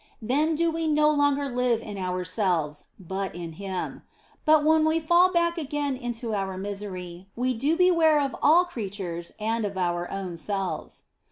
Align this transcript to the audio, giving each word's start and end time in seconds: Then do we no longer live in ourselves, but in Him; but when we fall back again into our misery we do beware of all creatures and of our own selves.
Then 0.19 0.55
do 0.55 0.71
we 0.71 0.87
no 0.87 1.11
longer 1.11 1.47
live 1.47 1.83
in 1.83 1.95
ourselves, 1.99 2.85
but 2.99 3.35
in 3.35 3.51
Him; 3.53 4.01
but 4.45 4.65
when 4.65 4.83
we 4.83 4.99
fall 4.99 5.31
back 5.31 5.59
again 5.59 5.95
into 5.95 6.33
our 6.33 6.57
misery 6.57 7.27
we 7.35 7.53
do 7.53 7.77
beware 7.77 8.19
of 8.19 8.35
all 8.41 8.63
creatures 8.65 9.31
and 9.39 9.63
of 9.63 9.77
our 9.77 10.09
own 10.09 10.37
selves. 10.37 11.03